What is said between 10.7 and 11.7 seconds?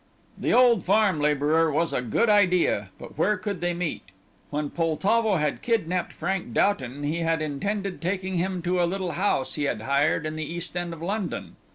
End of London.